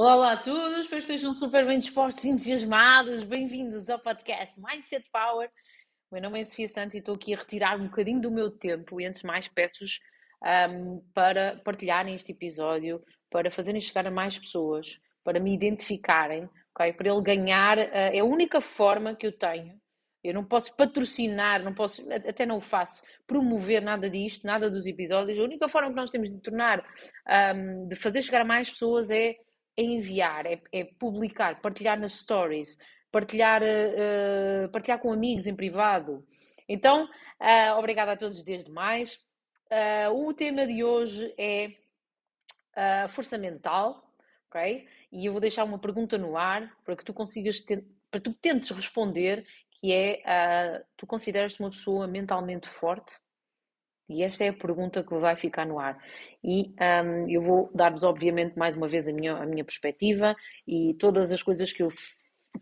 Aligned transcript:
Olá, 0.00 0.16
olá 0.16 0.32
a 0.32 0.36
todos, 0.38 0.78
espero 0.78 0.88
que 0.88 1.12
estejam 1.12 1.30
super 1.30 1.66
bem 1.66 1.78
dispostos 1.78 2.24
e 2.24 2.30
entusiasmados. 2.30 3.22
Bem-vindos 3.24 3.90
ao 3.90 3.98
podcast 3.98 4.58
Mindset 4.58 5.04
Power. 5.12 5.50
O 6.10 6.14
meu 6.14 6.22
nome 6.22 6.40
é 6.40 6.44
Sofia 6.46 6.68
Santos 6.68 6.94
e 6.94 7.00
estou 7.00 7.16
aqui 7.16 7.34
a 7.34 7.36
retirar 7.36 7.78
um 7.78 7.84
bocadinho 7.84 8.18
do 8.18 8.30
meu 8.30 8.50
tempo 8.50 8.98
e 8.98 9.04
antes 9.04 9.20
de 9.20 9.26
mais 9.26 9.46
peço-vos 9.46 10.00
um, 10.70 11.04
para 11.12 11.60
partilharem 11.62 12.14
este 12.14 12.32
episódio, 12.32 13.04
para 13.28 13.50
fazerem 13.50 13.78
chegar 13.78 14.06
a 14.06 14.10
mais 14.10 14.38
pessoas, 14.38 14.98
para 15.22 15.38
me 15.38 15.52
identificarem, 15.52 16.48
okay? 16.74 16.94
para 16.94 17.12
ele 17.12 17.20
ganhar. 17.20 17.76
Uh, 17.76 17.90
é 17.92 18.20
a 18.20 18.24
única 18.24 18.62
forma 18.62 19.14
que 19.14 19.26
eu 19.26 19.32
tenho. 19.32 19.78
Eu 20.24 20.32
não 20.32 20.46
posso 20.46 20.74
patrocinar, 20.74 21.62
não 21.62 21.74
posso, 21.74 22.10
até 22.10 22.46
não 22.46 22.56
o 22.56 22.62
faço, 22.62 23.02
promover 23.26 23.82
nada 23.82 24.08
disto, 24.08 24.46
nada 24.46 24.70
dos 24.70 24.86
episódios. 24.86 25.38
A 25.38 25.42
única 25.42 25.68
forma 25.68 25.90
que 25.90 25.96
nós 25.96 26.10
temos 26.10 26.30
de 26.30 26.40
tornar, 26.40 26.82
um, 27.54 27.86
de 27.86 27.96
fazer 27.96 28.22
chegar 28.22 28.40
a 28.40 28.46
mais 28.46 28.70
pessoas 28.70 29.10
é 29.10 29.36
enviar, 29.76 30.46
é, 30.46 30.60
é 30.72 30.84
publicar, 30.84 31.60
partilhar 31.60 31.98
nas 31.98 32.12
stories, 32.12 32.78
partilhar, 33.10 33.62
uh, 33.62 34.68
partilhar 34.70 34.98
com 34.98 35.12
amigos 35.12 35.46
em 35.46 35.54
privado. 35.54 36.26
Então, 36.68 37.04
uh, 37.04 37.78
obrigada 37.78 38.12
a 38.12 38.16
todos 38.16 38.42
desde 38.42 38.70
mais. 38.70 39.14
Uh, 39.70 40.28
o 40.28 40.34
tema 40.34 40.66
de 40.66 40.84
hoje 40.84 41.34
é 41.38 41.72
a 42.74 43.08
força 43.08 43.36
mental, 43.36 44.14
ok? 44.48 44.86
E 45.12 45.26
eu 45.26 45.32
vou 45.32 45.40
deixar 45.40 45.64
uma 45.64 45.78
pergunta 45.78 46.16
no 46.16 46.36
ar 46.36 46.72
para 46.84 46.96
que 46.96 47.04
tu 47.04 47.12
consigas, 47.12 47.60
para 47.60 48.20
que 48.20 48.30
tu 48.30 48.32
tentes 48.34 48.70
responder, 48.70 49.44
que 49.72 49.92
é, 49.92 50.84
tu 50.96 51.06
consideras-te 51.06 51.60
uma 51.60 51.70
pessoa 51.70 52.06
mentalmente 52.06 52.68
forte? 52.68 53.14
E 54.10 54.24
esta 54.24 54.44
é 54.44 54.48
a 54.48 54.52
pergunta 54.52 55.04
que 55.04 55.14
vai 55.16 55.36
ficar 55.36 55.64
no 55.64 55.78
ar. 55.78 55.96
E 56.42 56.74
um, 56.80 57.30
eu 57.30 57.40
vou 57.40 57.70
dar-vos, 57.72 58.02
obviamente, 58.02 58.58
mais 58.58 58.76
uma 58.76 58.88
vez 58.88 59.06
a 59.06 59.12
minha, 59.12 59.34
a 59.34 59.46
minha 59.46 59.64
perspectiva 59.64 60.34
e 60.66 60.94
todas 60.98 61.30
as 61.30 61.42
coisas 61.42 61.72
que 61.72 61.82
eu, 61.82 61.88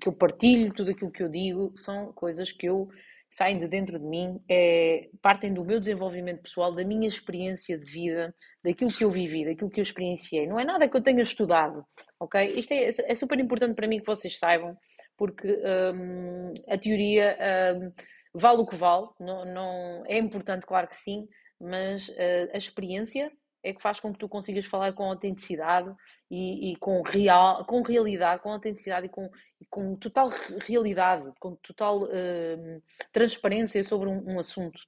que 0.00 0.08
eu 0.08 0.12
partilho, 0.12 0.74
tudo 0.74 0.90
aquilo 0.90 1.10
que 1.10 1.22
eu 1.22 1.28
digo, 1.28 1.72
são 1.74 2.12
coisas 2.12 2.52
que 2.52 2.66
eu 2.66 2.88
saem 3.30 3.58
de 3.58 3.68
dentro 3.68 3.98
de 3.98 4.04
mim, 4.04 4.40
é, 4.48 5.08
partem 5.22 5.52
do 5.52 5.64
meu 5.64 5.78
desenvolvimento 5.78 6.42
pessoal, 6.42 6.74
da 6.74 6.84
minha 6.84 7.06
experiência 7.08 7.78
de 7.78 7.84
vida, 7.84 8.34
daquilo 8.64 8.90
que 8.90 9.04
eu 9.04 9.10
vivi, 9.10 9.44
daquilo 9.44 9.70
que 9.70 9.80
eu 9.80 9.82
experienciei. 9.82 10.46
Não 10.46 10.58
é 10.58 10.64
nada 10.64 10.88
que 10.88 10.96
eu 10.96 11.02
tenha 11.02 11.22
estudado, 11.22 11.84
ok? 12.20 12.54
Isto 12.56 12.72
é, 12.72 12.90
é 13.10 13.14
super 13.14 13.38
importante 13.38 13.74
para 13.74 13.86
mim 13.86 14.00
que 14.00 14.06
vocês 14.06 14.38
saibam, 14.38 14.76
porque 15.16 15.48
um, 15.94 16.52
a 16.68 16.78
teoria. 16.78 17.36
Um, 17.76 17.92
vale 18.34 18.60
o 18.60 18.66
que 18.66 18.76
vale, 18.76 19.08
não, 19.18 19.44
não, 19.44 20.04
é 20.06 20.18
importante, 20.18 20.66
claro 20.66 20.88
que 20.88 20.96
sim, 20.96 21.28
mas 21.60 22.08
uh, 22.08 22.50
a 22.52 22.58
experiência 22.58 23.30
é 23.62 23.72
que 23.72 23.82
faz 23.82 23.98
com 24.00 24.12
que 24.12 24.18
tu 24.18 24.28
consigas 24.28 24.64
falar 24.66 24.92
com 24.92 25.04
autenticidade 25.04 25.92
e, 26.30 26.72
e 26.72 26.76
com, 26.76 27.02
real, 27.02 27.64
com 27.64 27.82
realidade, 27.82 28.42
com 28.42 28.52
autenticidade 28.52 29.06
e 29.06 29.08
com, 29.08 29.28
com 29.68 29.96
total 29.96 30.30
realidade, 30.60 31.30
com 31.40 31.56
total 31.56 32.04
uh, 32.04 32.82
transparência 33.12 33.82
sobre 33.82 34.08
um, 34.08 34.34
um 34.34 34.38
assunto. 34.38 34.80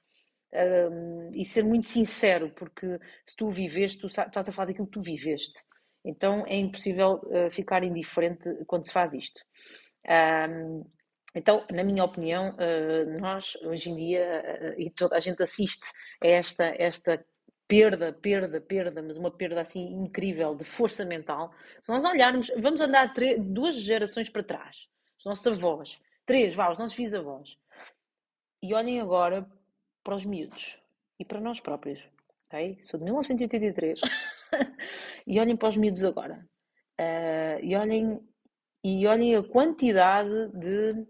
Uh, 0.53 1.31
e 1.33 1.45
ser 1.45 1.63
muito 1.63 1.87
sincero, 1.87 2.51
porque 2.57 2.99
se 3.25 3.37
tu 3.37 3.51
viveste, 3.51 4.01
tu 4.01 4.09
estás 4.09 4.49
a 4.49 4.53
falar 4.53 4.67
daquilo 4.67 4.87
que 4.87 4.93
tu 4.93 5.01
viveste. 5.01 5.61
Então 6.05 6.45
é 6.47 6.57
impossível 6.57 7.21
uh, 7.25 7.51
ficar 7.51 7.85
indiferente 7.85 8.49
quando 8.67 8.87
se 8.87 8.93
faz 8.93 9.15
isto. 9.15 9.41
Então, 11.35 11.65
na 11.71 11.85
minha 11.85 12.05
opinião, 12.05 12.55
eh, 12.59 13.05
nós 13.21 13.57
hoje 13.63 13.91
em 13.91 13.97
dia, 13.97 14.25
eh, 14.45 14.75
e 14.79 14.91
toda 14.91 15.17
a 15.17 15.21
gente 15.21 15.43
assiste 15.43 15.87
a 16.23 16.27
esta, 16.27 16.65
esta 16.77 17.25
perda, 17.69 18.13
perda, 18.13 18.61
perda, 18.61 19.01
mas 19.01 19.17
uma 19.17 19.31
perda 19.31 19.61
assim 19.61 19.81
incrível 19.93 20.57
de 20.57 20.65
força 20.65 21.05
mental. 21.05 21.53
Se 21.81 21.93
nós 21.93 22.05
olharmos, 22.05 22.51
vamos 22.59 22.81
andar 22.81 23.13
três, 23.15 23.41
duas 23.41 23.77
gerações 23.77 24.29
para 24.29 24.43
trás, 24.43 24.89
os 25.19 25.25
nossos 25.25 25.47
avós, 25.47 26.01
três, 26.27 26.55
vá, 26.55 26.71
os 26.73 26.79
nossos 26.79 26.97
bisavós, 26.97 27.57
e 28.63 28.75
olhem 28.75 29.01
agora 29.01 29.49
para 30.03 30.17
os 30.17 30.25
miúdos 30.25 30.79
e 31.19 31.25
para 31.25 31.41
nós 31.41 31.61
próprios, 31.61 32.01
ok? 32.47 32.79
Sou 32.83 32.99
de 32.99 33.05
1983 33.05 34.01
e 35.27 35.39
olhem 35.39 35.57
para 35.57 35.69
os 35.69 35.77
miúdos 35.77 36.03
agora 36.03 36.45
uh, 37.01 37.65
e 37.65 37.75
olhem 37.77 38.21
e 38.83 39.07
olhem 39.07 39.37
a 39.37 39.43
quantidade 39.43 40.49
de 40.55 41.07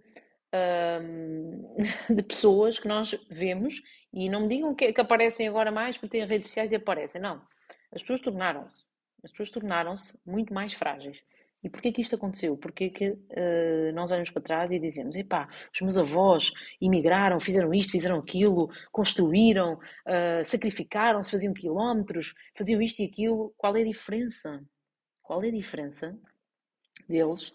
de 2.10 2.22
pessoas 2.22 2.78
que 2.78 2.88
nós 2.88 3.14
vemos 3.30 3.82
e 4.12 4.28
não 4.28 4.42
me 4.42 4.48
digam 4.48 4.74
que, 4.74 4.92
que, 4.92 5.00
aparecem 5.00 5.46
agora 5.46 5.70
mais 5.70 5.96
porque 5.96 6.18
têm 6.18 6.26
redes 6.26 6.48
sociais 6.48 6.72
e 6.72 6.76
aparecem. 6.76 7.20
Não. 7.20 7.40
As 7.92 8.02
pessoas 8.02 8.20
tornaram-se. 8.20 8.84
As 9.22 9.30
pessoas 9.30 9.50
tornaram-se 9.50 10.18
muito 10.26 10.52
mais 10.52 10.72
frágeis. 10.72 11.18
E 11.62 11.68
porquê 11.68 11.92
que 11.92 12.00
isto 12.00 12.14
aconteceu? 12.14 12.56
Porquê 12.56 12.88
que 12.88 13.10
uh, 13.10 13.92
nós 13.92 14.10
olhamos 14.10 14.30
para 14.30 14.42
trás 14.42 14.72
e 14.72 14.78
dizemos: 14.78 15.14
epá, 15.14 15.46
os 15.72 15.80
meus 15.82 15.98
avós 15.98 16.50
imigraram, 16.80 17.38
fizeram 17.38 17.74
isto, 17.74 17.92
fizeram 17.92 18.18
aquilo, 18.18 18.70
construíram, 18.90 19.74
uh, 19.74 20.44
sacrificaram-se, 20.44 21.30
faziam 21.30 21.52
quilómetros, 21.52 22.34
faziam 22.56 22.80
isto 22.80 23.00
e 23.00 23.04
aquilo. 23.04 23.52
Qual 23.58 23.76
é 23.76 23.82
a 23.82 23.84
diferença? 23.84 24.64
Qual 25.22 25.44
é 25.44 25.48
a 25.48 25.52
diferença 25.52 26.18
deles 27.06 27.52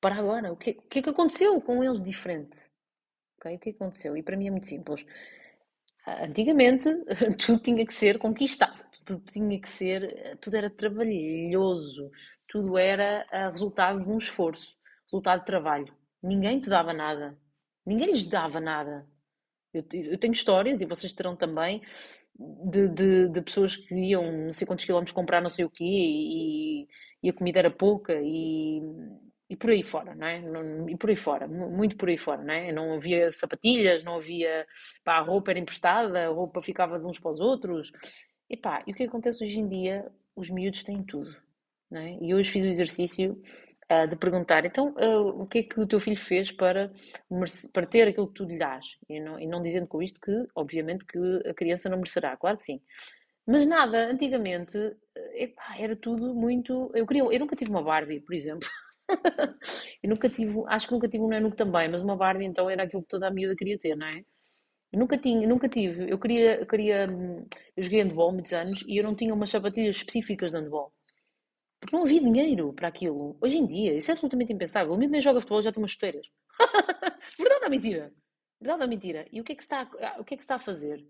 para 0.00 0.16
agora. 0.16 0.52
O 0.52 0.56
que, 0.56 0.70
o 0.70 0.82
que 0.82 0.98
é 1.00 1.02
que 1.02 1.10
aconteceu 1.10 1.60
com 1.60 1.82
eles 1.84 2.00
diferente? 2.00 2.56
Okay? 3.38 3.56
O 3.56 3.58
que 3.58 3.70
é 3.70 3.72
aconteceu? 3.72 4.16
E 4.16 4.22
para 4.22 4.36
mim 4.36 4.48
é 4.48 4.50
muito 4.50 4.66
simples. 4.66 5.04
Antigamente 6.06 6.88
tudo 7.38 7.60
tinha 7.60 7.84
que 7.84 7.92
ser 7.92 8.18
conquistado, 8.18 8.82
tudo 9.04 9.22
tinha 9.30 9.60
que 9.60 9.68
ser, 9.68 10.38
tudo 10.40 10.56
era 10.56 10.70
trabalhoso, 10.70 12.10
tudo 12.48 12.78
era 12.78 13.26
uh, 13.32 13.50
resultado 13.50 14.02
de 14.02 14.08
um 14.10 14.18
esforço, 14.18 14.76
resultado 15.04 15.40
de 15.40 15.46
trabalho. 15.46 15.94
Ninguém 16.22 16.60
te 16.60 16.68
dava 16.68 16.92
nada, 16.92 17.38
ninguém 17.86 18.08
lhes 18.08 18.24
dava 18.24 18.60
nada. 18.60 19.06
Eu, 19.72 19.84
eu 19.92 20.18
tenho 20.18 20.32
histórias, 20.32 20.80
e 20.80 20.86
vocês 20.86 21.12
terão 21.12 21.36
também, 21.36 21.80
de, 22.38 22.88
de, 22.88 23.28
de, 23.28 23.42
pessoas 23.42 23.76
que 23.76 23.94
iam 23.94 24.46
não 24.46 24.52
sei 24.52 24.66
quantos 24.66 24.84
quilómetros 24.84 25.12
comprar 25.14 25.42
não 25.42 25.50
sei 25.50 25.64
o 25.64 25.70
quê 25.70 25.84
e, 25.84 26.88
e 27.22 27.28
a 27.28 27.32
comida 27.32 27.58
era 27.58 27.70
pouca 27.70 28.14
e 28.14 28.80
e 29.50 29.56
por 29.56 29.70
aí 29.70 29.82
fora, 29.82 30.14
não 30.14 30.26
é? 30.28 30.40
E 30.88 30.96
por 30.96 31.10
aí 31.10 31.16
fora, 31.16 31.48
muito 31.48 31.96
por 31.96 32.08
aí 32.08 32.16
fora, 32.16 32.40
não 32.40 32.54
é? 32.54 32.70
Não 32.70 32.94
havia 32.94 33.32
sapatilhas, 33.32 34.04
não 34.04 34.14
havia. 34.14 34.64
Pá, 35.02 35.14
a 35.14 35.20
roupa 35.20 35.50
era 35.50 35.58
emprestada, 35.58 36.26
a 36.26 36.28
roupa 36.28 36.62
ficava 36.62 37.00
de 37.00 37.04
uns 37.04 37.18
para 37.18 37.32
os 37.32 37.40
outros. 37.40 37.90
E 38.48 38.56
pá, 38.56 38.84
e 38.86 38.92
o 38.92 38.94
que 38.94 39.02
acontece 39.02 39.42
hoje 39.44 39.58
em 39.58 39.68
dia? 39.68 40.06
Os 40.36 40.48
miúdos 40.48 40.84
têm 40.84 41.02
tudo, 41.02 41.36
não 41.90 42.00
é? 42.00 42.16
E 42.22 42.32
hoje 42.32 42.48
fiz 42.48 42.64
o 42.64 42.68
exercício 42.68 43.42
uh, 43.90 44.06
de 44.06 44.14
perguntar: 44.14 44.64
então, 44.64 44.94
uh, 44.94 45.42
o 45.42 45.46
que 45.48 45.58
é 45.58 45.62
que 45.64 45.80
o 45.80 45.86
teu 45.86 45.98
filho 45.98 46.16
fez 46.16 46.52
para, 46.52 46.92
para 47.72 47.86
ter 47.86 48.06
aquilo 48.06 48.28
que 48.28 48.34
tu 48.34 48.44
lhe 48.44 48.56
dás? 48.56 48.96
E 49.08 49.18
não, 49.18 49.38
e 49.38 49.48
não 49.48 49.60
dizendo 49.60 49.88
com 49.88 50.00
isto 50.00 50.20
que, 50.20 50.32
obviamente, 50.54 51.04
que 51.04 51.18
a 51.44 51.54
criança 51.54 51.88
não 51.88 51.96
merecerá, 51.98 52.36
claro 52.36 52.56
que 52.56 52.64
sim. 52.64 52.80
Mas 53.46 53.66
nada, 53.66 54.06
antigamente, 54.08 54.78
epá, 55.34 55.76
era 55.76 55.96
tudo 55.96 56.32
muito. 56.34 56.92
Eu, 56.94 57.04
queria, 57.04 57.24
eu 57.24 57.38
nunca 57.40 57.56
tive 57.56 57.70
uma 57.70 57.82
Barbie, 57.82 58.20
por 58.20 58.32
exemplo. 58.32 58.68
eu 60.02 60.10
nunca 60.10 60.28
tive, 60.28 60.62
acho 60.66 60.86
que 60.86 60.94
nunca 60.94 61.08
tive 61.08 61.24
um 61.24 61.28
Nanuque 61.28 61.56
também, 61.56 61.88
mas 61.88 62.02
uma 62.02 62.16
Barbie 62.16 62.46
então 62.46 62.68
era 62.68 62.84
aquilo 62.84 63.02
que 63.02 63.08
toda 63.08 63.28
a 63.28 63.30
miúda 63.30 63.56
queria 63.56 63.78
ter, 63.78 63.96
não 63.96 64.06
é? 64.06 64.24
Eu 64.92 64.98
nunca 64.98 65.16
tinha, 65.18 65.46
nunca 65.46 65.68
tive. 65.68 66.10
Eu 66.10 66.18
queria, 66.18 66.60
eu 66.60 66.66
queria, 66.66 67.06
eu 67.76 67.82
joguei 67.82 68.02
handball 68.02 68.32
muitos 68.32 68.52
anos 68.52 68.84
e 68.86 68.96
eu 68.96 69.04
não 69.04 69.14
tinha 69.14 69.32
umas 69.32 69.50
sapatilhas 69.50 69.96
específicas 69.96 70.52
de 70.52 70.58
handball. 70.58 70.92
Porque 71.80 71.96
não 71.96 72.02
havia 72.04 72.20
dinheiro 72.20 72.72
para 72.72 72.88
aquilo. 72.88 73.36
Hoje 73.40 73.58
em 73.58 73.66
dia, 73.66 73.96
isso 73.96 74.10
é 74.10 74.12
absolutamente 74.12 74.52
impensável. 74.52 74.92
O 74.92 74.96
miúdo 74.98 75.12
nem 75.12 75.20
joga 75.20 75.40
futebol, 75.40 75.62
já 75.62 75.72
tem 75.72 75.82
umas 75.82 75.92
chuteiras. 75.92 76.26
Verdade 77.38 77.64
ou 77.64 77.70
mentira? 77.70 78.12
Verdade 78.60 78.82
ou 78.82 78.88
mentira? 78.88 79.26
E 79.32 79.40
o 79.40 79.44
que 79.44 79.52
é 79.52 79.54
que 79.54 79.62
está, 79.62 79.88
o 80.18 80.24
que 80.24 80.34
é 80.34 80.36
que 80.36 80.42
está 80.42 80.56
a 80.56 80.58
fazer? 80.58 81.06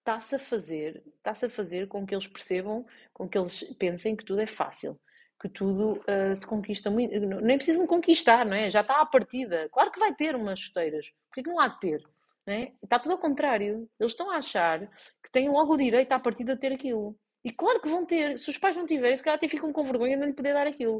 Está-se 0.00 0.36
a 0.36 0.38
fazer, 0.38 1.02
está-se 1.16 1.46
a 1.46 1.50
fazer 1.50 1.88
com 1.88 2.06
que 2.06 2.14
eles 2.14 2.26
percebam, 2.26 2.86
com 3.12 3.28
que 3.28 3.36
eles 3.36 3.62
pensem 3.78 4.16
que 4.16 4.24
tudo 4.24 4.40
é 4.40 4.46
fácil 4.46 4.98
que 5.40 5.48
tudo 5.48 6.00
uh, 6.00 6.34
se 6.34 6.46
conquista 6.46 6.90
muito. 6.90 7.14
Nem 7.40 7.56
precisam 7.56 7.86
conquistar, 7.86 8.44
não 8.44 8.56
é? 8.56 8.70
Já 8.70 8.80
está 8.80 9.00
à 9.00 9.06
partida. 9.06 9.68
Claro 9.70 9.90
que 9.90 10.00
vai 10.00 10.14
ter 10.14 10.34
umas 10.34 10.58
chuteiras. 10.58 11.12
Porquê 11.28 11.42
que 11.42 11.50
não 11.50 11.60
há 11.60 11.68
de 11.68 11.80
ter? 11.80 12.02
Não 12.46 12.54
é? 12.54 12.72
Está 12.82 12.98
tudo 12.98 13.12
ao 13.12 13.18
contrário. 13.18 13.88
Eles 14.00 14.12
estão 14.12 14.30
a 14.30 14.36
achar 14.36 14.80
que 15.22 15.30
têm 15.30 15.48
logo 15.48 15.74
o 15.74 15.78
direito 15.78 16.12
à 16.12 16.18
partida 16.18 16.54
de 16.54 16.60
ter 16.60 16.72
aquilo. 16.72 17.16
E 17.44 17.52
claro 17.52 17.80
que 17.80 17.88
vão 17.88 18.04
ter. 18.04 18.38
Se 18.38 18.50
os 18.50 18.58
pais 18.58 18.76
não 18.76 18.86
tiverem, 18.86 19.16
se 19.16 19.22
calhar 19.22 19.36
até 19.36 19.48
ficam 19.48 19.72
com 19.72 19.84
vergonha 19.84 20.16
de 20.16 20.20
não 20.20 20.28
lhe 20.28 20.34
poder 20.34 20.54
dar 20.54 20.66
aquilo. 20.66 20.98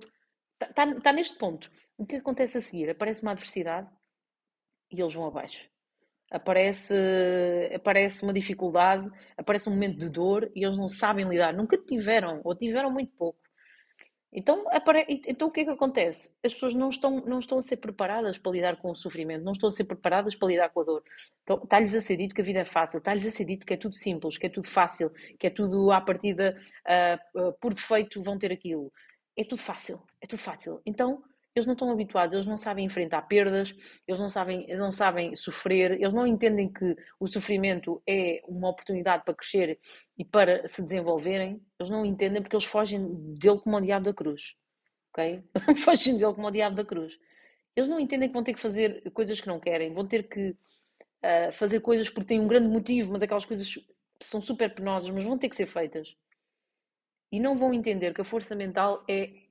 Está, 0.54 0.66
está, 0.66 0.98
está 0.98 1.12
neste 1.12 1.36
ponto. 1.36 1.70
O 1.96 2.06
que 2.06 2.16
acontece 2.16 2.58
a 2.58 2.60
seguir? 2.60 2.90
Aparece 2.90 3.22
uma 3.22 3.32
adversidade 3.32 3.88
e 4.90 5.00
eles 5.00 5.14
vão 5.14 5.26
abaixo. 5.26 5.68
Aparece, 6.30 6.94
aparece 7.74 8.22
uma 8.22 8.32
dificuldade, 8.32 9.10
aparece 9.36 9.68
um 9.68 9.72
momento 9.72 9.98
de 9.98 10.10
dor 10.10 10.50
e 10.54 10.62
eles 10.62 10.76
não 10.76 10.88
sabem 10.88 11.28
lidar. 11.28 11.54
Nunca 11.54 11.76
tiveram, 11.76 12.40
ou 12.44 12.54
tiveram 12.54 12.90
muito 12.90 13.12
pouco. 13.16 13.47
Então, 14.32 14.66
então 15.26 15.48
o 15.48 15.50
que 15.50 15.60
é 15.60 15.64
que 15.64 15.70
acontece? 15.70 16.34
As 16.44 16.52
pessoas 16.52 16.74
não 16.74 16.90
estão, 16.90 17.20
não 17.22 17.38
estão 17.38 17.58
a 17.58 17.62
ser 17.62 17.78
preparadas 17.78 18.36
para 18.36 18.52
lidar 18.52 18.76
com 18.76 18.90
o 18.90 18.94
sofrimento, 18.94 19.42
não 19.42 19.52
estão 19.52 19.68
a 19.68 19.72
ser 19.72 19.84
preparadas 19.84 20.34
para 20.34 20.48
lidar 20.48 20.68
com 20.68 20.80
a 20.80 20.84
dor. 20.84 21.02
Então, 21.42 21.62
está-lhes 21.62 21.94
a 21.94 22.00
ser 22.00 22.16
dito 22.16 22.34
que 22.34 22.40
a 22.42 22.44
vida 22.44 22.60
é 22.60 22.64
fácil, 22.64 22.98
está-lhes 22.98 23.26
a 23.26 23.30
ser 23.30 23.44
dito 23.44 23.64
que 23.64 23.74
é 23.74 23.76
tudo 23.76 23.96
simples, 23.96 24.36
que 24.36 24.46
é 24.46 24.50
tudo 24.50 24.66
fácil, 24.66 25.10
que 25.38 25.46
é 25.46 25.50
tudo 25.50 25.90
à 25.90 26.00
partida, 26.00 26.56
uh, 26.86 27.48
uh, 27.48 27.52
por 27.60 27.72
defeito, 27.72 28.22
vão 28.22 28.38
ter 28.38 28.52
aquilo. 28.52 28.92
é 29.36 29.44
tudo 29.44 29.62
fácil, 29.62 30.02
é 30.20 30.26
tudo 30.26 30.40
fácil. 30.40 30.80
Então, 30.84 31.22
eles 31.58 31.66
não 31.66 31.74
estão 31.74 31.90
habituados, 31.90 32.34
eles 32.34 32.46
não 32.46 32.56
sabem 32.56 32.84
enfrentar 32.84 33.22
perdas, 33.22 33.74
eles 34.06 34.20
não 34.20 34.30
sabem, 34.30 34.66
não 34.76 34.92
sabem 34.92 35.34
sofrer, 35.34 35.92
eles 35.92 36.12
não 36.12 36.26
entendem 36.26 36.72
que 36.72 36.96
o 37.18 37.26
sofrimento 37.26 38.02
é 38.08 38.42
uma 38.46 38.68
oportunidade 38.68 39.24
para 39.24 39.34
crescer 39.34 39.78
e 40.16 40.24
para 40.24 40.66
se 40.68 40.82
desenvolverem. 40.82 41.60
Eles 41.78 41.90
não 41.90 42.04
entendem 42.04 42.42
porque 42.42 42.56
eles 42.56 42.64
fogem 42.64 43.06
dele 43.34 43.58
como 43.58 43.76
o 43.76 43.80
diabo 43.80 44.06
da 44.06 44.14
cruz. 44.14 44.54
Ok? 45.12 45.42
fogem 45.76 46.16
dele 46.16 46.34
como 46.34 46.46
o 46.46 46.50
diabo 46.50 46.76
da 46.76 46.84
cruz. 46.84 47.18
Eles 47.74 47.88
não 47.88 48.00
entendem 48.00 48.28
que 48.28 48.34
vão 48.34 48.42
ter 48.42 48.54
que 48.54 48.60
fazer 48.60 49.10
coisas 49.12 49.40
que 49.40 49.46
não 49.46 49.60
querem, 49.60 49.92
vão 49.92 50.06
ter 50.06 50.28
que 50.28 50.50
uh, 50.50 51.52
fazer 51.52 51.80
coisas 51.80 52.08
porque 52.08 52.28
têm 52.28 52.40
um 52.40 52.48
grande 52.48 52.68
motivo, 52.68 53.12
mas 53.12 53.22
aquelas 53.22 53.44
coisas 53.44 53.72
são 54.20 54.40
super 54.40 54.74
penosas, 54.74 55.10
mas 55.10 55.24
vão 55.24 55.38
ter 55.38 55.48
que 55.48 55.56
ser 55.56 55.66
feitas. 55.66 56.16
E 57.30 57.38
não 57.38 57.56
vão 57.56 57.74
entender 57.74 58.14
que 58.14 58.20
a 58.20 58.24
força 58.24 58.54
mental 58.54 59.04
é 59.08 59.47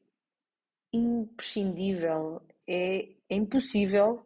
imprescindível, 0.98 2.42
é, 2.68 3.10
é 3.30 3.36
impossível 3.36 4.26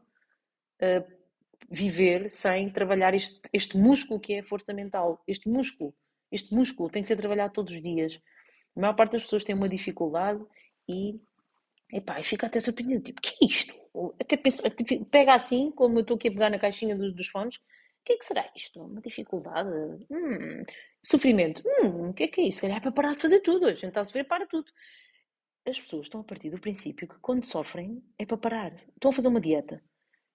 uh, 0.81 1.21
viver 1.69 2.29
sem 2.29 2.69
trabalhar 2.69 3.13
este, 3.13 3.39
este 3.53 3.77
músculo 3.77 4.19
que 4.19 4.33
é 4.33 4.39
a 4.39 4.43
força 4.43 4.73
mental. 4.73 5.23
Este 5.27 5.49
músculo, 5.49 5.93
este 6.31 6.53
músculo 6.53 6.89
tem 6.89 7.01
que 7.01 7.07
ser 7.07 7.15
trabalhado 7.15 7.53
todos 7.53 7.73
os 7.73 7.81
dias. 7.81 8.19
A 8.75 8.79
maior 8.79 8.93
parte 8.93 9.13
das 9.13 9.23
pessoas 9.23 9.43
tem 9.43 9.55
uma 9.55 9.69
dificuldade 9.69 10.43
e, 10.87 11.19
epá, 11.91 12.21
fica 12.23 12.47
até 12.47 12.59
surpreendido, 12.59 13.03
tipo, 13.03 13.21
que 13.21 13.35
é 13.41 13.47
isto? 13.47 13.73
Até 14.19 14.37
penso, 14.37 14.63
pega 15.09 15.33
assim, 15.35 15.71
como 15.71 15.97
eu 15.97 16.01
estou 16.01 16.15
aqui 16.15 16.29
a 16.29 16.31
pegar 16.31 16.49
na 16.49 16.59
caixinha 16.59 16.95
dos, 16.95 17.13
dos 17.13 17.27
fones, 17.27 17.55
o 17.55 18.03
que 18.03 18.13
é 18.13 18.17
que 18.17 18.25
será 18.25 18.49
isto? 18.55 18.81
Uma 18.81 19.01
dificuldade? 19.01 19.69
Hum, 20.09 20.63
sofrimento? 21.03 21.61
Hum, 21.65 22.09
o 22.09 22.13
que 22.13 22.23
é 22.23 22.27
que 22.27 22.41
é 22.41 22.45
isso? 22.45 22.57
Se 22.57 22.61
calhar 22.61 22.77
é 22.77 22.81
para 22.81 22.91
parar 22.91 23.13
de 23.13 23.21
fazer 23.21 23.41
tudo. 23.41 23.67
A 23.67 23.73
gente 23.73 23.89
está 23.89 24.01
a 24.01 24.05
sofrer, 24.05 24.25
para 24.25 24.47
tudo 24.47 24.71
as 25.71 25.79
pessoas 25.79 26.05
estão 26.05 26.21
a 26.21 26.23
partir 26.23 26.49
do 26.49 26.59
princípio 26.59 27.07
que 27.07 27.19
quando 27.19 27.45
sofrem 27.45 28.03
é 28.17 28.25
para 28.25 28.37
parar. 28.37 28.73
Estão 28.93 29.11
a 29.11 29.13
fazer 29.13 29.27
uma 29.27 29.41
dieta. 29.41 29.83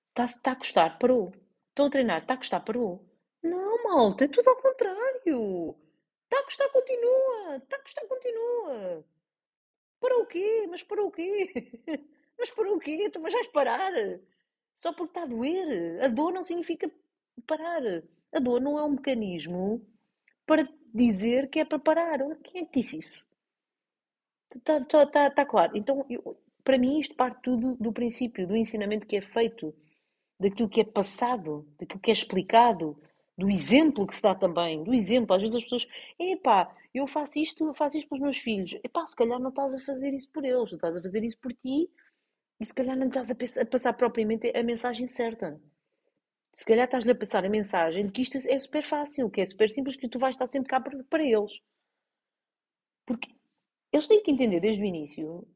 Está, 0.08 0.24
está 0.24 0.52
a 0.52 0.56
custar, 0.56 0.98
parou. 0.98 1.32
Estão 1.68 1.86
a 1.86 1.90
treinar, 1.90 2.22
está 2.22 2.34
a 2.34 2.36
custar, 2.38 2.64
parou. 2.64 3.04
Não, 3.42 3.84
malta, 3.84 4.24
é 4.24 4.28
tudo 4.28 4.48
ao 4.48 4.56
contrário. 4.56 5.76
Está 6.24 6.40
a 6.40 6.44
custar, 6.44 6.68
continua. 6.70 7.56
Está 7.56 7.76
a 7.76 7.80
custar, 7.80 8.06
continua. 8.08 9.04
Para 10.00 10.18
o 10.18 10.26
quê? 10.26 10.66
Mas 10.70 10.82
para 10.82 11.02
o 11.04 11.10
quê? 11.10 11.72
Mas 12.38 12.50
para 12.50 12.72
o 12.72 12.78
quê? 12.78 13.10
Tu 13.10 13.20
mas 13.20 13.32
vais 13.32 13.46
parar. 13.48 13.92
Só 14.74 14.92
porque 14.92 15.10
está 15.10 15.22
a 15.22 15.26
doer. 15.26 16.02
A 16.04 16.08
dor 16.08 16.32
não 16.32 16.44
significa 16.44 16.90
parar. 17.46 17.82
A 18.32 18.38
dor 18.38 18.60
não 18.60 18.78
é 18.78 18.84
um 18.84 18.90
mecanismo 18.90 19.86
para 20.44 20.68
dizer 20.94 21.48
que 21.48 21.60
é 21.60 21.64
para 21.64 21.78
parar. 21.78 22.18
Quem 22.42 22.62
é 22.62 22.64
que 22.66 22.80
disse 22.80 22.98
isso? 22.98 23.25
Está 24.54 24.80
tá, 24.84 25.06
tá, 25.06 25.30
tá 25.30 25.44
claro. 25.46 25.72
Então, 25.76 26.04
eu, 26.08 26.36
para 26.64 26.78
mim, 26.78 26.98
isto 27.00 27.14
parte 27.14 27.40
tudo 27.42 27.74
do 27.76 27.92
princípio, 27.92 28.46
do 28.46 28.56
ensinamento 28.56 29.06
que 29.06 29.16
é 29.16 29.20
feito, 29.20 29.74
daquilo 30.40 30.68
que 30.68 30.80
é 30.80 30.84
passado, 30.84 31.66
daquilo 31.80 32.00
que 32.00 32.10
é 32.10 32.14
explicado, 32.14 32.98
do 33.38 33.50
exemplo 33.50 34.06
que 34.06 34.14
se 34.14 34.22
dá 34.22 34.34
também, 34.34 34.82
do 34.84 34.94
exemplo. 34.94 35.34
Às 35.34 35.42
vezes 35.42 35.56
as 35.56 35.64
pessoas, 35.64 35.86
epá, 36.18 36.74
eu 36.94 37.06
faço 37.06 37.38
isto, 37.38 37.72
faço 37.74 37.98
isto 37.98 38.08
para 38.08 38.16
os 38.16 38.22
meus 38.22 38.38
filhos. 38.38 38.72
Epá, 38.84 39.06
se 39.06 39.16
calhar 39.16 39.38
não 39.40 39.50
estás 39.50 39.74
a 39.74 39.80
fazer 39.80 40.14
isso 40.14 40.30
por 40.32 40.44
eles, 40.44 40.70
não 40.72 40.76
estás 40.78 40.96
a 40.96 41.02
fazer 41.02 41.24
isso 41.24 41.38
por 41.40 41.52
ti 41.52 41.90
e 42.60 42.66
se 42.66 42.74
calhar 42.74 42.96
não 42.96 43.08
estás 43.08 43.30
a, 43.30 43.34
a 43.62 43.66
passar 43.66 43.94
propriamente 43.94 44.52
a 44.56 44.62
mensagem 44.62 45.06
certa. 45.06 45.60
Se 46.54 46.64
calhar 46.64 46.86
estás-lhe 46.86 47.12
a 47.12 47.16
passar 47.16 47.44
a 47.44 47.48
mensagem 47.50 48.06
de 48.06 48.12
que 48.12 48.22
isto 48.22 48.38
é 48.38 48.58
super 48.58 48.84
fácil, 48.84 49.30
que 49.30 49.40
é 49.40 49.46
super 49.46 49.70
simples, 49.70 49.96
que 49.96 50.08
tu 50.08 50.18
vais 50.18 50.34
estar 50.34 50.46
sempre 50.48 50.70
cá 50.70 50.80
para, 50.80 51.04
para 51.04 51.24
eles. 51.24 51.52
Porque 53.06 53.28
eles 53.92 54.08
têm 54.08 54.22
que 54.22 54.30
entender 54.30 54.60
desde 54.60 54.82
o 54.82 54.84
início 54.84 55.46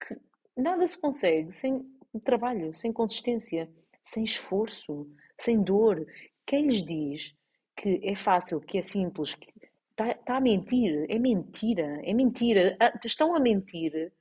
que 0.00 0.16
nada 0.56 0.86
se 0.86 0.98
consegue 0.98 1.52
sem 1.52 1.84
trabalho, 2.24 2.74
sem 2.74 2.92
consistência, 2.92 3.70
sem 4.04 4.24
esforço, 4.24 5.08
sem 5.38 5.62
dor. 5.62 6.06
Quem 6.46 6.66
lhes 6.66 6.84
diz 6.84 7.34
que 7.76 8.00
é 8.02 8.14
fácil, 8.14 8.60
que 8.60 8.78
é 8.78 8.82
simples, 8.82 9.34
que 9.34 9.52
está, 9.90 10.10
está 10.10 10.36
a 10.36 10.40
mentir, 10.40 11.06
é 11.08 11.18
mentira, 11.18 12.00
é 12.04 12.12
mentira. 12.12 12.76
Ah, 12.80 12.92
estão 13.04 13.34
a 13.34 13.40
mentir 13.40 14.12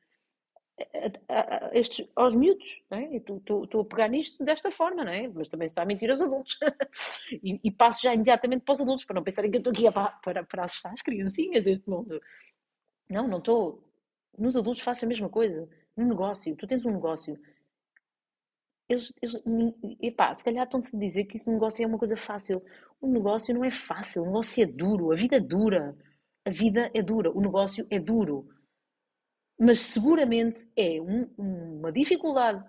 a, 1.30 1.34
a, 1.34 1.68
a 1.68 1.78
estes, 1.78 2.08
aos 2.16 2.36
miúdos, 2.36 2.82
não 2.90 2.98
é? 2.98 3.16
Estou 3.16 3.82
a 3.82 3.86
pegar 3.86 4.08
nisto 4.08 4.44
desta 4.44 4.72
forma, 4.72 5.04
não 5.04 5.12
é? 5.12 5.28
Mas 5.28 5.50
também 5.50 5.68
se 5.68 5.74
está 5.74 5.84
a 5.84 5.86
mentir 5.86 6.10
aos 6.10 6.22
adultos. 6.22 6.58
e, 7.44 7.60
e, 7.64 7.72
passo 7.72 8.02
já 8.02 8.14
imediatamente 8.14 8.64
para 8.64 8.74
os 8.74 8.82
adultos, 8.82 9.06
para 9.06 9.16
não 9.16 9.24
pensarem 9.24 9.52
que 9.52 9.58
eu 9.58 9.60
estou 9.60 9.72
aqui 9.72 9.92
para, 9.92 10.10
para, 10.24 10.44
para 10.44 10.64
assustar 10.64 10.94
as 10.94 11.02
criancinhas 11.02 11.64
deste 11.64 11.90
mundo. 11.90 12.22
Não, 13.12 13.28
não 13.28 13.40
estou. 13.40 13.84
Nos 14.38 14.56
adultos 14.56 14.82
faço 14.82 15.04
a 15.04 15.08
mesma 15.08 15.30
coisa. 15.30 15.68
No 15.98 16.06
negócio, 16.06 16.56
tu 16.56 16.66
tens 16.66 16.86
um 16.86 16.92
negócio. 16.92 17.38
Eles, 18.88 19.14
eles, 19.22 19.42
epá, 20.02 20.34
se 20.34 20.44
calhar 20.44 20.64
estão-se 20.66 20.96
a 20.96 21.00
dizer 21.00 21.26
que 21.26 21.38
isso 21.38 21.50
negócio 21.50 21.84
é 21.84 21.88
uma 21.88 22.00
coisa 22.00 22.16
fácil. 22.16 22.64
O 23.02 23.08
negócio 23.08 23.54
não 23.54 23.66
é 23.66 23.72
fácil, 23.72 24.24
o 24.24 24.26
negócio 24.26 24.64
é 24.64 24.66
duro, 24.66 25.12
a 25.12 25.16
vida 25.16 25.36
é 25.36 25.40
dura. 25.40 25.98
A 26.46 26.50
vida 26.50 26.90
é 26.94 27.02
dura, 27.02 27.30
o 27.32 27.42
negócio 27.42 27.86
é 27.90 28.00
duro. 28.00 28.48
Mas 29.60 29.80
seguramente 29.82 30.68
é 30.76 31.00
um, 31.02 31.30
uma 31.38 31.92
dificuldade, 31.92 32.64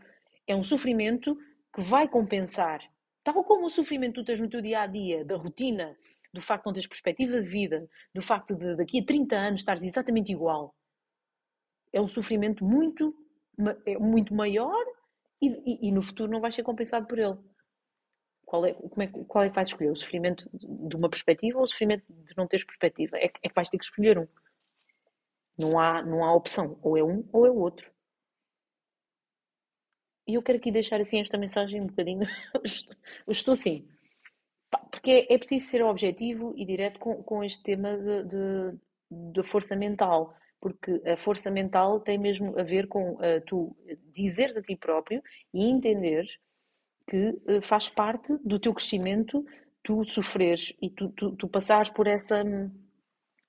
é 0.46 0.54
um 0.54 0.62
sofrimento 0.62 1.38
que 1.72 1.80
vai 1.80 2.08
compensar. 2.08 2.80
Tal 3.24 3.42
como 3.44 3.66
o 3.66 3.70
sofrimento 3.70 4.14
que 4.14 4.20
tu 4.20 4.26
tens 4.26 4.40
no 4.40 4.50
teu 4.50 4.60
dia 4.60 4.80
a 4.80 4.86
dia, 4.86 5.24
da 5.24 5.36
rotina, 5.36 5.96
do 6.32 6.40
facto 6.40 6.64
de 6.64 6.66
não 6.68 6.72
teres 6.72 6.88
perspectiva 6.88 7.40
de 7.40 7.48
vida, 7.48 7.88
do 8.14 8.22
facto 8.22 8.54
de 8.54 8.76
daqui 8.76 9.00
a 9.00 9.04
30 9.04 9.36
anos 9.36 9.60
estares 9.60 9.82
exatamente 9.82 10.32
igual, 10.32 10.74
é 11.92 12.00
um 12.00 12.08
sofrimento 12.08 12.64
muito, 12.64 13.14
é 13.86 13.98
muito 13.98 14.34
maior 14.34 14.84
e, 15.40 15.48
e, 15.48 15.88
e 15.88 15.92
no 15.92 16.02
futuro 16.02 16.32
não 16.32 16.40
vais 16.40 16.54
ser 16.54 16.62
compensado 16.62 17.06
por 17.06 17.18
ele. 17.18 17.36
Qual 18.46 18.66
é, 18.66 18.74
como 18.74 19.02
é, 19.02 19.06
qual 19.06 19.44
é 19.44 19.48
que 19.48 19.54
vais 19.54 19.68
escolher? 19.68 19.90
O 19.90 19.96
sofrimento 19.96 20.48
de 20.52 20.96
uma 20.96 21.08
perspectiva 21.08 21.58
ou 21.58 21.64
o 21.64 21.66
sofrimento 21.66 22.04
de 22.08 22.36
não 22.36 22.46
teres 22.46 22.64
perspectiva? 22.64 23.16
É, 23.18 23.24
é 23.24 23.48
que 23.48 23.54
vais 23.54 23.68
ter 23.68 23.78
que 23.78 23.84
escolher 23.84 24.18
um. 24.18 24.26
Não 25.56 25.78
há, 25.78 26.02
não 26.02 26.24
há 26.24 26.34
opção. 26.34 26.78
Ou 26.82 26.96
é 26.96 27.02
um 27.02 27.26
ou 27.32 27.46
é 27.46 27.50
o 27.50 27.56
outro. 27.56 27.90
E 30.26 30.34
eu 30.34 30.42
quero 30.42 30.58
aqui 30.58 30.70
deixar 30.70 31.00
assim 31.00 31.20
esta 31.20 31.38
mensagem 31.38 31.80
um 31.80 31.86
bocadinho. 31.86 32.26
eu 33.26 33.32
estou 33.32 33.52
assim. 33.52 33.88
Porque 34.90 35.26
é, 35.28 35.38
preciso 35.38 35.66
ser 35.66 35.82
objetivo 35.82 36.54
e 36.56 36.64
direto 36.64 36.98
com, 36.98 37.22
com 37.22 37.44
este 37.44 37.62
tema 37.62 37.96
de, 37.96 38.24
de, 38.24 38.78
de, 39.32 39.42
força 39.42 39.76
mental, 39.76 40.34
porque 40.60 41.02
a 41.06 41.16
força 41.16 41.50
mental 41.50 42.00
tem 42.00 42.18
mesmo 42.18 42.58
a 42.58 42.62
ver 42.62 42.86
com 42.86 43.14
uh, 43.14 43.40
tu 43.46 43.76
dizeres 44.14 44.56
a 44.56 44.62
ti 44.62 44.76
próprio 44.76 45.22
e 45.52 45.64
entenderes 45.64 46.38
que 47.06 47.28
uh, 47.30 47.62
faz 47.62 47.88
parte 47.88 48.36
do 48.44 48.58
teu 48.58 48.72
crescimento 48.72 49.44
tu 49.82 50.04
sofreres 50.04 50.72
e 50.80 50.88
tu, 50.90 51.08
tu, 51.10 51.34
tu 51.36 51.48
passares 51.48 51.90
por 51.90 52.06
essa. 52.06 52.42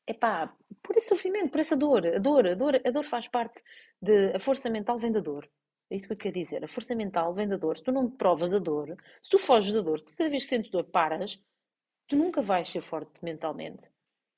Epá, 0.05 0.53
por 0.81 0.97
esse 0.97 1.07
sofrimento, 1.07 1.51
por 1.51 1.59
essa 1.59 1.77
dor. 1.77 2.05
A 2.05 2.19
dor, 2.19 2.47
a 2.47 2.55
dor, 2.55 2.81
a 2.83 2.91
dor 2.91 3.05
faz 3.05 3.27
parte 3.27 3.63
de. 4.01 4.33
A 4.35 4.39
força 4.39 4.69
mental 4.69 4.97
vem 4.99 5.11
da 5.11 5.19
dor. 5.19 5.47
É 5.93 5.95
isso 5.95 6.07
que 6.07 6.13
eu 6.13 6.17
quero 6.17 6.33
dizer. 6.33 6.65
A 6.65 6.67
força 6.67 6.95
mental 6.95 7.35
vem 7.35 7.47
da 7.47 7.55
dor. 7.55 7.77
Se 7.77 7.83
tu 7.83 7.91
não 7.91 8.09
provas 8.09 8.51
a 8.51 8.57
dor, 8.57 8.97
se 9.21 9.29
tu 9.29 9.37
foges 9.37 9.71
da 9.71 9.81
dor, 9.81 9.99
se 9.99 10.15
cada 10.15 10.27
vez 10.27 10.41
que 10.41 10.49
sentes 10.49 10.71
dor 10.71 10.85
paras, 10.85 11.39
tu 12.07 12.15
nunca 12.15 12.41
vais 12.41 12.67
ser 12.67 12.81
forte 12.81 13.11
mentalmente. 13.21 13.87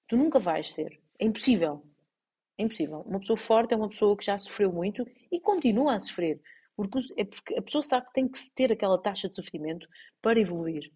Tu 0.05 0.17
nunca 0.17 0.37
vais 0.37 0.73
ser. 0.73 1.01
É 1.17 1.23
impossível. 1.23 1.81
É 2.57 2.63
impossível. 2.63 2.99
Uma 3.03 3.21
pessoa 3.21 3.37
forte 3.37 3.73
é 3.73 3.77
uma 3.77 3.87
pessoa 3.87 4.17
que 4.17 4.25
já 4.25 4.37
sofreu 4.37 4.69
muito 4.69 5.09
e 5.31 5.39
continua 5.39 5.95
a 5.95 5.99
sofrer. 5.99 6.41
Porque, 6.75 6.99
é 7.15 7.23
porque 7.23 7.57
a 7.57 7.61
pessoa 7.61 7.81
sabe 7.81 8.07
que 8.07 8.13
tem 8.13 8.27
que 8.27 8.49
ter 8.49 8.69
aquela 8.73 9.01
taxa 9.01 9.29
de 9.29 9.37
sofrimento 9.37 9.87
para 10.21 10.37
evoluir. 10.37 10.91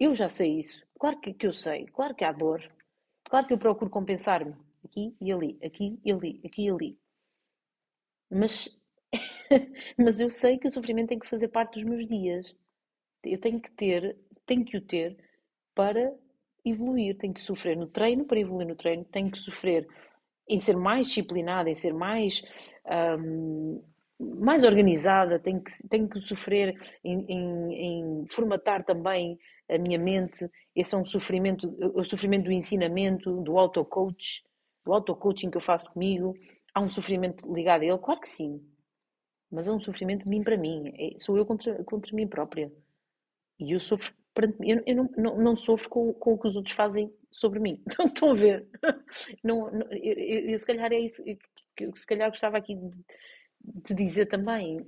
Eu 0.00 0.14
já 0.14 0.30
sei 0.30 0.60
isso. 0.60 0.82
Claro 0.98 1.20
que, 1.20 1.34
que 1.34 1.46
eu 1.46 1.52
sei. 1.52 1.84
Claro 1.88 2.14
que 2.14 2.24
há 2.24 2.32
dor. 2.32 2.62
Claro 3.24 3.46
que 3.46 3.52
eu 3.52 3.58
procuro 3.58 3.90
compensar-me. 3.90 4.56
Aqui 4.82 5.14
e 5.20 5.30
ali. 5.30 5.58
Aqui 5.62 6.00
e 6.02 6.10
ali. 6.10 6.40
Aqui 6.42 6.62
e 6.64 6.70
ali. 6.70 6.98
Mas 8.30 8.81
Mas 9.98 10.20
eu 10.20 10.30
sei 10.30 10.58
que 10.58 10.66
o 10.66 10.70
sofrimento 10.70 11.08
tem 11.08 11.18
que 11.18 11.28
fazer 11.28 11.48
parte 11.48 11.74
dos 11.74 11.84
meus 11.84 12.06
dias. 12.06 12.54
Eu 13.24 13.40
tenho 13.40 13.60
que 13.60 13.70
ter, 13.72 14.16
tenho 14.46 14.64
que 14.64 14.76
o 14.76 14.80
ter 14.80 15.16
para 15.74 16.14
evoluir. 16.64 17.16
Tenho 17.18 17.34
que 17.34 17.42
sofrer 17.42 17.76
no 17.76 17.86
treino 17.86 18.24
para 18.24 18.40
evoluir 18.40 18.68
no 18.68 18.76
treino. 18.76 19.04
Tenho 19.04 19.30
que 19.30 19.38
sofrer 19.38 19.86
em 20.48 20.60
ser 20.60 20.76
mais 20.76 21.08
disciplinada, 21.08 21.70
em 21.70 21.74
ser 21.74 21.94
mais, 21.94 22.42
um, 23.18 23.82
mais 24.18 24.64
organizada. 24.64 25.38
Tenho 25.38 25.62
que, 25.62 25.72
tenho 25.88 26.08
que 26.08 26.20
sofrer 26.20 26.76
em, 27.04 27.24
em, 27.28 27.74
em 27.74 28.26
formatar 28.30 28.84
também 28.84 29.38
a 29.70 29.78
minha 29.78 29.98
mente. 29.98 30.48
Esse 30.74 30.94
é 30.94 30.98
um 30.98 31.04
sofrimento, 31.04 31.74
o 31.94 32.04
sofrimento 32.04 32.44
do 32.44 32.52
ensinamento, 32.52 33.42
do 33.42 33.58
auto-coach, 33.58 34.42
do 34.84 34.92
auto-coaching 34.92 35.50
que 35.50 35.56
eu 35.56 35.60
faço 35.62 35.92
comigo. 35.92 36.34
Há 36.74 36.80
um 36.80 36.88
sofrimento 36.90 37.52
ligado 37.52 37.82
a 37.82 37.86
ele? 37.86 37.98
Claro 37.98 38.20
que 38.20 38.28
sim. 38.28 38.60
Mas 39.52 39.68
é 39.68 39.72
um 39.72 39.80
sofrimento 39.80 40.24
de 40.24 40.28
mim 40.30 40.42
para 40.42 40.56
mim. 40.56 40.92
É, 40.98 41.18
sou 41.18 41.36
eu 41.36 41.44
contra, 41.44 41.84
contra 41.84 42.16
mim 42.16 42.26
própria. 42.26 42.72
E 43.58 43.72
eu 43.72 43.80
sofro 43.80 44.12
eu, 44.60 44.82
eu 44.86 44.96
não, 44.96 45.10
não, 45.16 45.38
não, 45.38 45.56
sofro 45.56 45.88
com, 45.90 46.12
com 46.14 46.32
o 46.32 46.38
que 46.38 46.48
os 46.48 46.56
outros 46.56 46.74
fazem 46.74 47.12
sobre 47.30 47.58
mim. 47.58 47.82
Então, 47.86 48.06
estão 48.06 48.30
a 48.30 48.34
ver? 48.34 48.66
Não, 49.44 49.70
não, 49.70 49.86
eu, 49.92 50.50
eu, 50.50 50.58
se 50.58 50.66
calhar 50.66 50.90
é 50.92 50.98
isso. 50.98 51.22
que 51.76 51.84
eu 51.84 51.94
se 51.94 52.06
calhar 52.06 52.30
gostava 52.30 52.56
aqui 52.56 52.74
de, 52.74 53.04
de 53.60 53.94
dizer 53.94 54.26
também, 54.26 54.84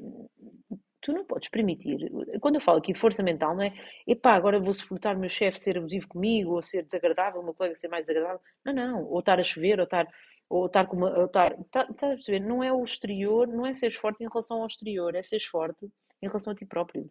tu 1.00 1.12
não 1.12 1.24
podes 1.24 1.48
permitir. 1.50 2.10
Quando 2.40 2.54
eu 2.54 2.60
falo 2.60 2.78
aqui 2.78 2.92
de 2.92 2.98
força 2.98 3.22
mental, 3.22 3.54
não 3.54 3.62
é 3.62 3.74
epá, 4.06 4.34
agora 4.34 4.58
vou 4.58 4.72
suportar 4.72 5.14
o 5.14 5.18
meu 5.18 5.28
chefe 5.28 5.60
ser 5.60 5.76
abusivo 5.76 6.08
comigo, 6.08 6.52
ou 6.52 6.62
ser 6.62 6.82
desagradável, 6.82 7.40
o 7.40 7.44
meu 7.44 7.54
colega 7.54 7.76
ser 7.76 7.88
mais 7.88 8.06
desagradável. 8.06 8.40
Não, 8.64 8.72
não. 8.72 9.04
Ou 9.04 9.20
estar 9.20 9.38
a 9.38 9.44
chover, 9.44 9.78
ou 9.78 9.84
estar, 9.84 10.08
ou 10.48 10.66
estar 10.66 10.86
com 10.86 10.96
uma. 10.96 11.24
Estar, 11.24 11.56
tá, 11.70 11.86
tá 11.86 12.06
a 12.06 12.10
perceber? 12.10 12.40
Não 12.40 12.62
é 12.62 12.72
o 12.72 12.84
exterior, 12.84 13.46
não 13.48 13.66
é 13.66 13.74
seres 13.74 13.96
forte 13.96 14.22
em 14.22 14.28
relação 14.28 14.60
ao 14.60 14.66
exterior, 14.66 15.14
é 15.14 15.22
seres 15.22 15.46
forte 15.46 15.86
em 16.22 16.26
relação 16.26 16.52
a 16.52 16.56
ti 16.56 16.64
próprio. 16.66 17.10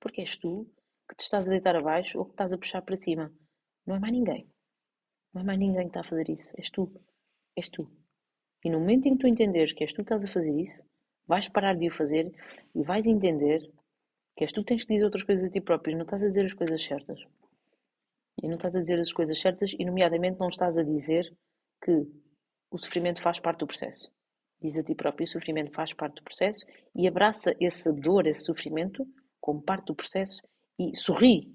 Porque 0.00 0.20
és 0.20 0.36
tu 0.36 0.66
que 1.08 1.16
te 1.16 1.20
estás 1.20 1.46
a 1.46 1.50
deitar 1.50 1.76
abaixo 1.76 2.18
ou 2.18 2.24
que 2.24 2.32
estás 2.32 2.52
a 2.52 2.58
puxar 2.58 2.82
para 2.82 2.96
cima. 2.96 3.32
Não 3.86 3.96
é 3.96 3.98
mais 3.98 4.12
ninguém. 4.12 4.46
Não 5.32 5.42
é 5.42 5.44
mais 5.44 5.58
ninguém 5.58 5.82
que 5.82 5.88
está 5.88 6.00
a 6.00 6.04
fazer 6.04 6.28
isso. 6.28 6.50
És 6.56 6.70
tu. 6.70 6.92
És 7.56 7.68
tu. 7.68 7.90
E 8.64 8.70
no 8.70 8.80
momento 8.80 9.06
em 9.06 9.12
que 9.14 9.20
tu 9.20 9.26
entenderes 9.26 9.72
que 9.72 9.84
és 9.84 9.92
tu 9.92 9.96
que 9.96 10.02
estás 10.02 10.24
a 10.24 10.28
fazer 10.28 10.52
isso, 10.52 10.82
Vais 11.28 11.46
parar 11.46 11.76
de 11.76 11.86
o 11.86 11.92
fazer 11.92 12.32
e 12.74 12.82
vais 12.82 13.06
entender 13.06 13.60
que 14.34 14.44
és 14.44 14.52
tu 14.52 14.62
que 14.62 14.68
tens 14.68 14.84
que 14.84 14.94
dizer 14.94 15.04
outras 15.04 15.24
coisas 15.24 15.44
a 15.44 15.52
ti 15.52 15.60
próprio. 15.60 15.94
Não 15.94 16.04
estás 16.04 16.24
a 16.24 16.28
dizer 16.28 16.46
as 16.46 16.54
coisas 16.54 16.82
certas. 16.82 17.20
E 18.42 18.48
não 18.48 18.54
estás 18.54 18.74
a 18.74 18.80
dizer 18.80 18.98
as 18.98 19.12
coisas 19.12 19.38
certas 19.38 19.74
e, 19.78 19.84
nomeadamente, 19.84 20.40
não 20.40 20.48
estás 20.48 20.78
a 20.78 20.82
dizer 20.82 21.30
que 21.84 22.06
o 22.70 22.78
sofrimento 22.78 23.22
faz 23.22 23.38
parte 23.38 23.60
do 23.60 23.66
processo. 23.66 24.10
Diz 24.60 24.76
a 24.76 24.82
ti 24.82 24.94
próprio, 24.94 25.24
o 25.24 25.28
sofrimento 25.28 25.72
faz 25.72 25.92
parte 25.92 26.16
do 26.16 26.22
processo 26.22 26.66
e 26.94 27.06
abraça 27.06 27.54
essa 27.60 27.92
dor, 27.92 28.26
esse 28.26 28.44
sofrimento, 28.44 29.06
como 29.40 29.62
parte 29.62 29.86
do 29.86 29.94
processo 29.94 30.42
e 30.78 30.96
sorri. 30.96 31.54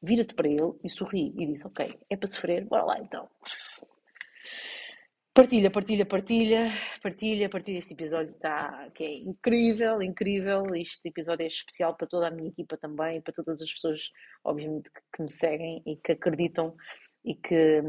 Vira-te 0.00 0.34
para 0.34 0.48
ele 0.48 0.72
e 0.84 0.88
sorri 0.88 1.34
e 1.36 1.46
diz: 1.46 1.64
Ok, 1.64 1.98
é 2.08 2.16
para 2.16 2.28
sofrer, 2.28 2.64
bora 2.64 2.84
lá 2.84 3.00
então. 3.00 3.28
Partilha, 5.34 5.70
partilha, 5.70 6.04
partilha, 6.04 6.70
partilha, 7.00 7.48
partilha. 7.48 7.78
Este 7.78 7.94
episódio 7.94 8.32
está 8.32 8.90
que 8.92 9.04
é 9.04 9.18
incrível, 9.18 10.02
incrível. 10.02 10.64
Este 10.74 11.08
episódio 11.08 11.44
é 11.44 11.46
especial 11.46 11.96
para 11.96 12.08
toda 12.08 12.28
a 12.28 12.30
minha 12.30 12.48
equipa 12.48 12.76
também, 12.76 13.20
para 13.20 13.32
todas 13.32 13.62
as 13.62 13.72
pessoas, 13.72 14.10
obviamente, 14.44 14.90
que, 14.90 15.00
que 15.14 15.22
me 15.22 15.30
seguem 15.30 15.82
e 15.86 15.96
que 15.96 16.12
acreditam 16.12 16.74
e 17.24 17.34
que 17.34 17.82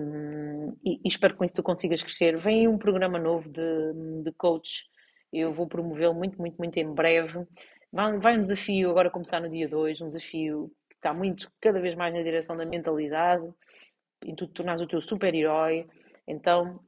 e, 0.83 0.99
e, 1.03 1.07
espero 1.07 1.33
que 1.33 1.39
com 1.39 1.45
isso 1.45 1.55
tu 1.55 1.63
consigas 1.63 2.03
crescer. 2.03 2.37
Vem 2.37 2.67
um 2.67 2.77
programa 2.77 3.19
novo 3.19 3.49
de, 3.49 3.93
de 4.23 4.31
coach, 4.33 4.85
eu 5.31 5.53
vou 5.53 5.67
promovê-lo 5.67 6.13
muito, 6.13 6.37
muito, 6.37 6.57
muito 6.57 6.77
em 6.77 6.93
breve. 6.93 7.45
Vai, 7.91 8.17
vai 8.17 8.37
um 8.37 8.41
desafio 8.41 8.89
agora 8.89 9.09
começar 9.09 9.39
no 9.39 9.49
dia 9.49 9.67
2, 9.67 10.01
um 10.01 10.07
desafio 10.07 10.71
que 10.89 10.95
está 10.95 11.13
muito, 11.13 11.51
cada 11.61 11.79
vez 11.79 11.95
mais 11.95 12.13
na 12.13 12.21
direção 12.21 12.57
da 12.57 12.65
mentalidade, 12.65 13.47
em 14.25 14.35
tu 14.35 14.47
tornares 14.47 14.81
o 14.81 14.87
teu 14.87 15.01
super-herói. 15.01 15.87
Então, 16.27 16.79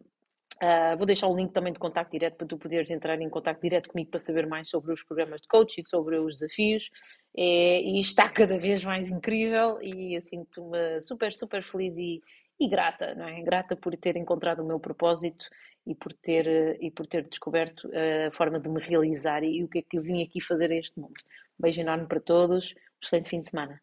Uh, 0.62 0.96
vou 0.96 1.08
deixar 1.08 1.27
o 1.27 1.36
link 1.36 1.51
também 1.51 1.74
de 1.74 1.80
contacto 1.80 2.12
direto 2.12 2.36
para 2.36 2.46
tu 2.46 2.56
poderes 2.56 2.91
entrar 2.91 3.20
em 3.20 3.30
contacto 3.30 3.63
direto 3.63 3.89
comigo 3.89 4.12
para 4.12 4.20
saber 4.20 4.46
mais 4.46 4.70
sobre 4.70 4.94
os 4.94 5.03
programas 5.03 5.41
de 5.41 5.48
coach 5.48 5.80
e 5.80 5.84
sobre 5.84 6.18
os 6.18 6.36
desafios. 6.36 6.91
É, 7.36 7.82
e 7.82 8.00
está 8.00 8.30
cada 8.30 8.60
vez 8.60 8.84
mais 8.84 9.10
incrível 9.10 9.82
e 9.82 10.15
assim 10.15 10.41
sinto-me 10.41 11.01
super, 11.01 11.34
super 11.34 11.63
feliz 11.63 11.98
e, 11.98 12.22
e, 12.60 12.68
grata, 12.70 13.15
não 13.15 13.27
é? 13.27 13.41
Grata 13.41 13.75
por 13.75 13.98
ter 13.98 14.15
encontrado 14.15 14.60
o 14.62 14.65
meu 14.68 14.80
propósito 14.80 15.46
e 15.88 15.96
por 15.96 16.13
ter, 16.13 16.77
e 16.80 16.91
por 16.91 17.08
ter 17.08 17.27
descoberto 17.27 17.89
a 18.27 18.30
forma 18.30 18.60
de 18.60 18.70
me 18.70 18.80
realizar 18.80 19.44
e, 19.44 19.58
e 19.58 19.63
o 19.63 19.68
que 19.68 19.80
é 19.80 19.82
que 19.82 19.98
eu 19.98 20.03
vim 20.03 20.24
aqui 20.24 20.39
fazer 20.39 20.72
a 20.72 20.75
este 20.75 21.00
mundo. 21.00 21.20
Um 21.60 21.63
beijo 21.63 21.82
enorme 21.82 22.06
para 22.06 22.20
todos, 22.20 22.75
um 22.75 23.03
excelente 23.03 23.30
fim 23.30 23.41
de 23.41 23.50
semana. 23.50 23.82